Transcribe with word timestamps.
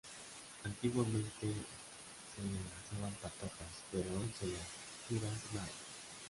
Antiguamente 0.63 1.41
se 2.33 2.41
le 2.41 2.49
lanzaban 2.55 3.13
patatas, 3.21 3.83
pero 3.91 4.09
hoy 4.17 4.33
se 4.39 4.47
le 4.47 4.57
tiran 5.07 5.39
nabos. 5.53 5.69